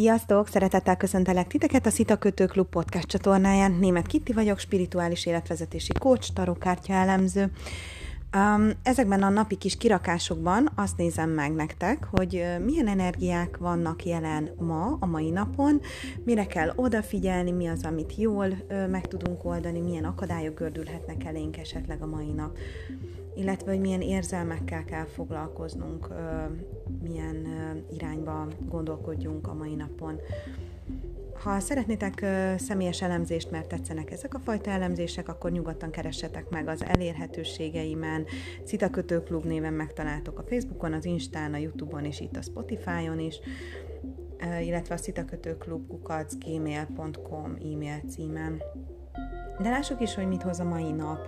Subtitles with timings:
[0.00, 0.48] Sziasztok!
[0.48, 3.72] Szeretettel köszöntelek titeket a Szita Kötő Klub podcast csatornáján.
[3.72, 7.50] Német Kitti vagyok, spirituális életvezetési coach, tarókártya elemző.
[8.36, 14.50] Um, ezekben a napi kis kirakásokban azt nézem meg nektek, hogy milyen energiák vannak jelen
[14.58, 15.80] ma, a mai napon,
[16.24, 18.48] mire kell odafigyelni, mi az, amit jól
[18.90, 22.56] meg tudunk oldani, milyen akadályok gördülhetnek elénk esetleg a mai nap
[23.40, 26.08] illetve hogy milyen érzelmekkel kell foglalkoznunk,
[27.02, 27.46] milyen
[27.90, 30.20] irányba gondolkodjunk a mai napon.
[31.42, 32.26] Ha szeretnétek
[32.58, 38.24] személyes elemzést, mert tetszenek ezek a fajta elemzések, akkor nyugodtan keressetek meg az elérhetőségeimen.
[38.64, 38.90] Cita
[39.24, 43.40] Klub néven megtaláltok a Facebookon, az Instán, a Youtube-on és itt a Spotify-on is,
[44.62, 48.62] illetve a citakötőklub.kukac gmail.com e-mail címen.
[49.58, 51.18] De lássuk is, hogy mit hoz a mai nap,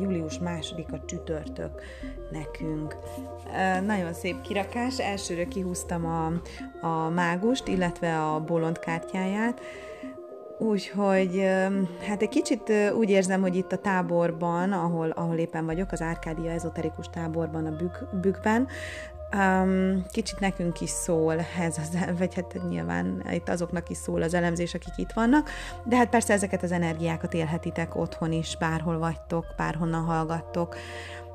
[0.00, 1.82] július második a csütörtök
[2.30, 2.96] nekünk.
[3.86, 6.32] Nagyon szép kirakás, elsőre kihúztam a,
[6.86, 9.60] a mágust, illetve a bolond kártyáját,
[10.58, 11.42] Úgyhogy
[12.06, 16.50] hát egy kicsit úgy érzem, hogy itt a táborban, ahol, ahol éppen vagyok, az Árkádia
[16.50, 18.68] ezoterikus táborban, a bük, bükben,
[19.36, 24.34] Um, kicsit nekünk is szól ez az, vagy hát nyilván itt azoknak is szól az
[24.34, 25.50] elemzés, akik itt vannak,
[25.84, 30.76] de hát persze ezeket az energiákat élhetitek otthon is, bárhol vagytok, bárhonnan hallgattok.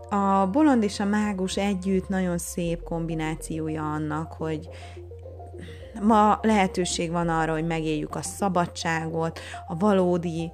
[0.10, 4.70] A bolond és a mágus együtt nagyon szép kombinációja annak, hogy
[6.02, 10.52] ma lehetőség van arra, hogy megéljük a szabadságot, a valódi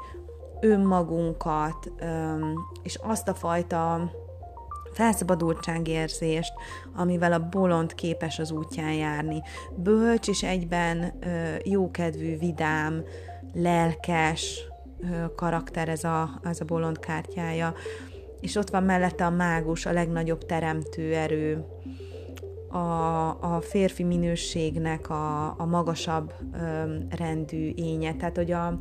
[0.62, 1.92] önmagunkat,
[2.84, 4.12] és azt a fajta
[4.94, 6.54] felszabadultságérzést,
[6.96, 9.42] amivel a bolond képes az útján járni.
[9.76, 11.14] Bölcs és egyben
[11.64, 13.04] jókedvű, vidám,
[13.54, 14.68] lelkes
[15.36, 17.74] karakter ez a, ez a bolond kártyája.
[18.42, 21.66] És ott van mellette a mágus, a legnagyobb teremtő erő,
[22.70, 28.16] a, a férfi minőségnek a, a magasabb öm, rendű énye.
[28.16, 28.80] Tehát, hogy a,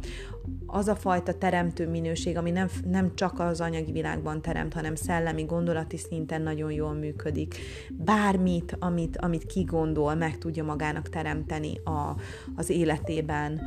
[0.66, 5.42] az a fajta teremtő minőség, ami nem, nem csak az anyagi világban teremt, hanem szellemi,
[5.42, 7.54] gondolati szinten nagyon jól működik.
[7.90, 12.16] Bármit, amit, amit kigondol, meg tudja magának teremteni a,
[12.56, 13.60] az életében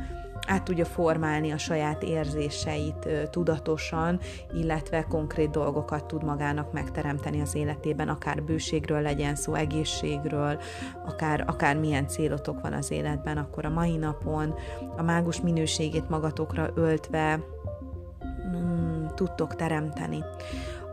[0.46, 4.20] át tudja formálni a saját érzéseit tudatosan,
[4.54, 10.58] illetve konkrét dolgokat tud magának megteremteni az életében, akár bőségről legyen szó, egészségről,
[11.06, 14.54] akár, akár milyen célotok van az életben, akkor a mai napon
[14.96, 17.40] a mágus minőségét magatokra öltve
[18.56, 20.24] mm, tudtok teremteni.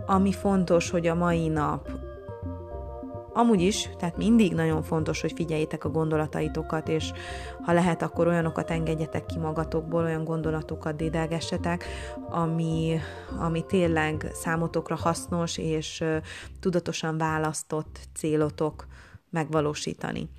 [0.06, 1.90] Ami fontos, hogy a mai nap
[3.40, 7.12] Amúgy is, tehát mindig nagyon fontos, hogy figyeljétek a gondolataitokat, és
[7.62, 11.86] ha lehet, akkor olyanokat engedjetek ki magatokból, olyan gondolatokat dédelgessetek,
[12.30, 13.00] ami,
[13.38, 16.04] ami tényleg számotokra hasznos és
[16.60, 18.88] tudatosan választott célotok
[19.30, 20.30] megvalósítani.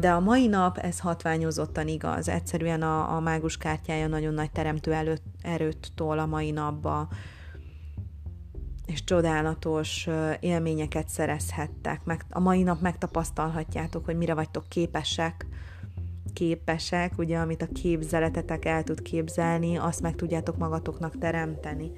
[0.00, 2.28] De a mai nap ez hatványozottan igaz.
[2.28, 7.08] Egyszerűen a, a mágus kártyája nagyon nagy teremtő előtt, erőt tol a mai napba,
[8.88, 10.08] és csodálatos
[10.40, 12.00] élményeket szerezhettek.
[12.04, 15.46] Meg, a mai nap megtapasztalhatjátok, hogy mire vagytok képesek,
[16.32, 21.92] képesek, ugye, amit a képzeletetek el tud képzelni, azt meg tudjátok magatoknak teremteni.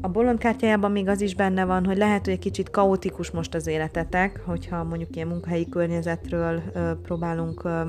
[0.00, 3.54] A bolond kártyájában még az is benne van, hogy lehet, hogy egy kicsit kaotikus most
[3.54, 7.80] az életetek, hogyha mondjuk ilyen munkahelyi környezetről ö, próbálunk ö,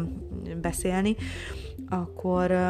[0.62, 1.16] beszélni,
[1.90, 2.69] akkor ö,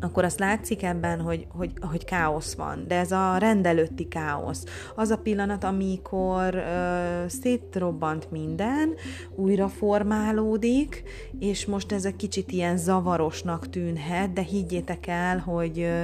[0.00, 4.64] akkor azt látszik ebben, hogy, hogy, hogy káosz van, de ez a rendelőtti káosz.
[4.94, 8.94] Az a pillanat, amikor ö, szétrobbant minden,
[9.34, 11.02] újra formálódik,
[11.38, 16.02] és most ez egy kicsit ilyen zavarosnak tűnhet, de higgyétek el, hogy, ö,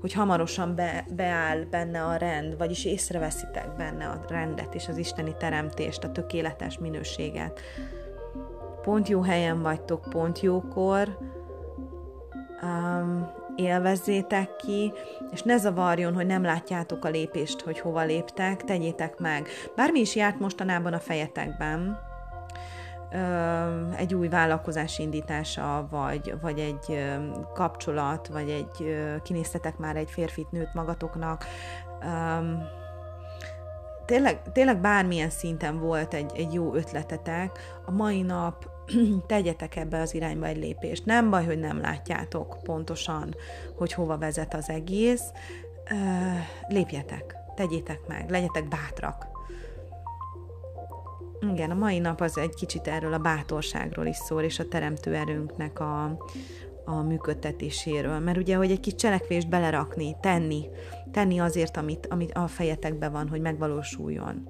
[0.00, 5.34] hogy hamarosan be, beáll benne a rend, vagyis észreveszitek benne a rendet és az isteni
[5.38, 7.60] teremtést, a tökéletes minőséget.
[8.82, 11.18] Pont jó helyen vagytok, pont jókor,
[12.62, 14.92] um, élvezzétek ki,
[15.30, 19.48] és ne zavarjon, hogy nem látjátok a lépést, hogy hova léptek, tegyétek meg.
[19.76, 22.08] Bármi is járt mostanában a fejetekben,
[23.96, 27.04] egy új vállalkozás indítása, vagy, vagy egy
[27.54, 31.44] kapcsolat, vagy egy kinéztetek már egy férfit, nőt magatoknak,
[34.04, 38.68] tényleg, tényleg bármilyen szinten volt egy, egy jó ötletetek, a mai nap
[39.26, 41.04] tegyetek ebbe az irányba egy lépést.
[41.04, 43.34] Nem baj, hogy nem látjátok pontosan,
[43.76, 45.22] hogy hova vezet az egész.
[46.68, 49.28] Lépjetek, tegyétek meg, legyetek bátrak.
[51.52, 55.14] Igen, a mai nap az egy kicsit erről a bátorságról is szól, és a teremtő
[55.14, 56.16] erőnknek a,
[56.84, 58.18] a működtetéséről.
[58.18, 60.68] Mert ugye, hogy egy kis cselekvést belerakni, tenni,
[61.10, 64.48] tenni azért, amit, amit a fejetekben van, hogy megvalósuljon.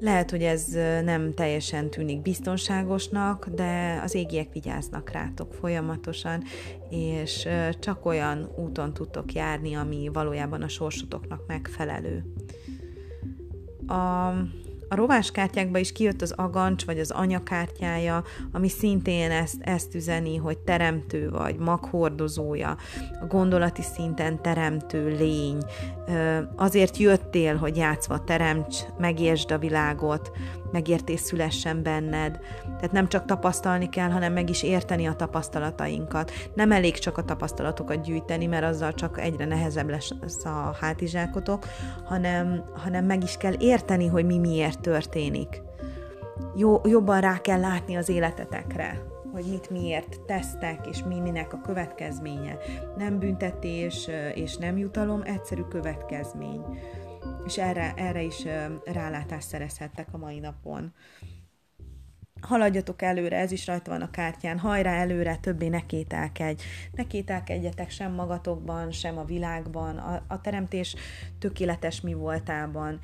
[0.00, 0.64] Lehet, hogy ez
[1.04, 6.42] nem teljesen tűnik biztonságosnak, de az égiek vigyáznak rátok folyamatosan,
[6.90, 7.48] és
[7.78, 12.24] csak olyan úton tudtok járni, ami valójában a sorsotoknak megfelelő.
[13.86, 14.32] A
[14.92, 20.58] a rováskártyákba is kijött az agancs, vagy az anyakártyája, ami szintén ezt, ezt üzeni, hogy
[20.58, 22.76] teremtő vagy, maghordozója,
[23.20, 25.58] a gondolati szinten teremtő lény.
[26.56, 30.30] Azért jöttél, hogy játszva teremts, megértsd a világot,
[30.72, 32.38] megértés szülessen benned.
[32.64, 36.32] Tehát nem csak tapasztalni kell, hanem meg is érteni a tapasztalatainkat.
[36.54, 41.66] Nem elég csak a tapasztalatokat gyűjteni, mert azzal csak egyre nehezebb lesz a hátizsákotok,
[42.04, 45.62] hanem, hanem meg is kell érteni, hogy mi miért történik.
[46.54, 49.02] Jó, jobban rá kell látni az életetekre,
[49.32, 52.56] hogy mit miért tesztek, és mi minek a következménye.
[52.96, 56.62] Nem büntetés és nem jutalom, egyszerű következmény
[57.46, 58.44] és erre, erre is
[58.84, 60.92] rálátást szerezhettek a mai napon.
[62.40, 66.62] Haladjatok előre, ez is rajta van a kártyán, hajrá előre, többé ne kételkedj.
[66.92, 70.94] Ne kételkedjetek sem magatokban, sem a világban, a, a teremtés
[71.38, 72.98] tökéletes mi voltában.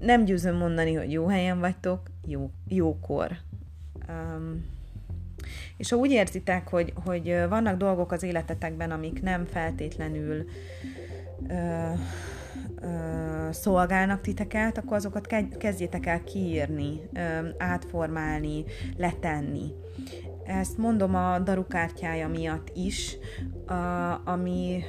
[0.00, 3.36] Nem győzöm mondani, hogy jó helyen vagytok, jó, jókor.
[4.08, 4.64] Um,
[5.76, 10.44] és ha úgy érzitek, hogy, hogy vannak dolgok az életetekben, amik nem feltétlenül
[11.40, 11.98] uh,
[13.50, 15.26] szolgálnak titeket, akkor azokat
[15.58, 17.00] kezdjétek el kiírni,
[17.58, 18.64] átformálni,
[18.96, 19.72] letenni.
[20.44, 23.16] Ezt mondom a darukártyája miatt is,
[24.24, 24.82] ami,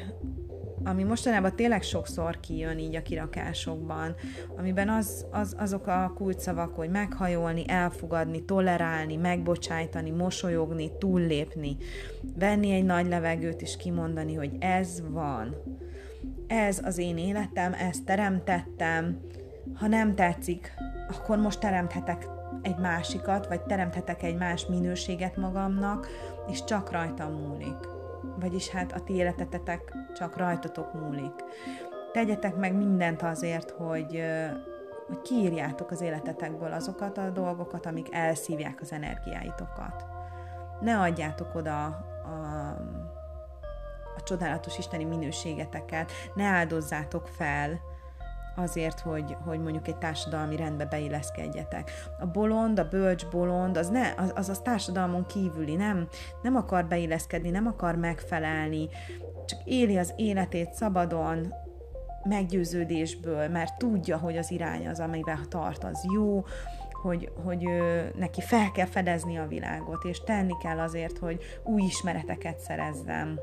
[0.84, 4.16] ami mostanában tényleg sokszor kijön így a kirakásokban,
[4.58, 11.78] amiben az, az, azok a kulcsszavak, hogy meghajolni, elfogadni, tolerálni, megbocsájtani, mosolyogni, túllépni,
[12.36, 15.56] venni egy nagy levegőt és kimondani, hogy ez van
[16.48, 19.20] ez az én életem, ezt teremtettem,
[19.76, 20.74] ha nem tetszik,
[21.10, 22.28] akkor most teremthetek
[22.62, 26.08] egy másikat, vagy teremthetek egy más minőséget magamnak,
[26.48, 27.78] és csak rajtam múlik.
[28.40, 31.34] Vagyis hát a ti életetetek csak rajtatok múlik.
[32.12, 34.24] Tegyetek meg mindent azért, hogy,
[35.08, 40.06] hogy kiírjátok az életetekből azokat a dolgokat, amik elszívják az energiáitokat.
[40.82, 42.06] Ne adjátok oda
[44.18, 47.80] a csodálatos isteni minőségeteket, ne áldozzátok fel
[48.56, 51.92] azért, hogy, hogy mondjuk egy társadalmi rendbe beilleszkedjetek.
[52.20, 56.08] A bolond, a bölcs bolond, az, ne, az, az, az társadalmon kívüli, nem,
[56.42, 58.90] nem akar beilleszkedni, nem akar megfelelni,
[59.46, 61.54] csak éli az életét szabadon,
[62.24, 66.46] meggyőződésből, mert tudja, hogy az irány az, amivel tart, az jó,
[67.02, 71.82] hogy, hogy ő, neki fel kell fedezni a világot, és tenni kell azért, hogy új
[71.82, 73.40] ismereteket szerezzem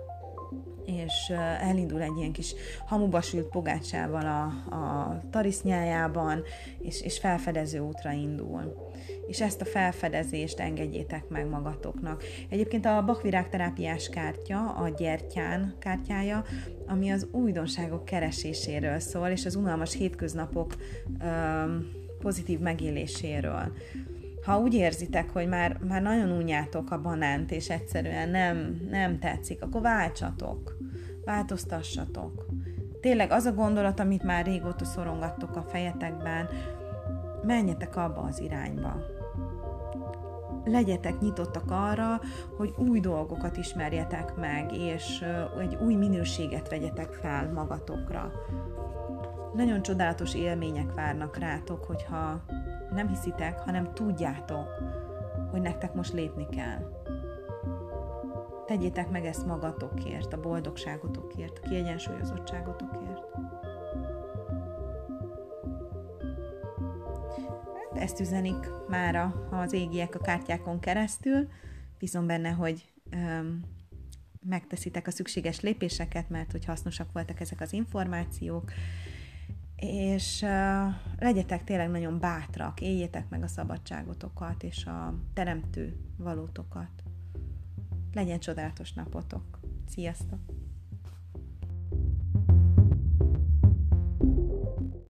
[0.87, 2.55] és elindul egy ilyen kis
[2.87, 6.43] hamuba sült pogácsával a, a tarisznyájában,
[6.79, 8.93] és, és felfedező útra indul.
[9.27, 12.23] És ezt a felfedezést engedjétek meg magatoknak.
[12.49, 16.45] Egyébként a bakvirág terápiás kártya, a gyertyán kártyája,
[16.87, 20.75] ami az újdonságok kereséséről szól, és az unalmas hétköznapok
[21.21, 23.73] öm, pozitív megéléséről
[24.45, 29.63] ha úgy érzitek, hogy már, már nagyon unjátok a banánt, és egyszerűen nem, nem tetszik,
[29.63, 30.77] akkor váltsatok,
[31.25, 32.47] változtassatok.
[33.01, 36.49] Tényleg az a gondolat, amit már régóta szorongattok a fejetekben,
[37.43, 38.97] menjetek abba az irányba.
[40.65, 42.21] Legyetek nyitottak arra,
[42.57, 45.25] hogy új dolgokat ismerjetek meg, és
[45.61, 48.33] egy új minőséget vegyetek fel magatokra.
[49.55, 52.45] Nagyon csodálatos élmények várnak rátok, hogyha
[52.95, 54.69] nem hiszitek, hanem tudjátok,
[55.51, 57.03] hogy nektek most lépni kell.
[58.67, 63.21] Tegyétek meg ezt magatokért, a boldogságotokért, a kiegyensúlyozottságotokért.
[67.75, 71.49] Hát ezt üzenik mára az égiek a kártyákon keresztül.
[71.99, 73.63] Bízom benne, hogy öm,
[74.49, 78.73] megteszitek a szükséges lépéseket, mert hogy hasznosak voltak ezek az információk
[79.77, 87.03] és uh, legyetek tényleg nagyon bátrak, éljétek meg a szabadságotokat és a teremtő valótokat.
[88.13, 89.59] Legyen csodálatos napotok.
[89.89, 90.64] Sziasztok!